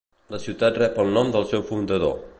[0.35, 2.21] La ciutat rep el nom del seu fundador.